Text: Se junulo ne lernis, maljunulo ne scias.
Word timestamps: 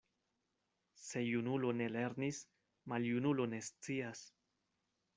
Se 1.07 1.21
junulo 1.25 1.69
ne 1.83 1.91
lernis, 1.97 2.41
maljunulo 2.95 3.49
ne 3.55 3.63
scias. 3.71 4.29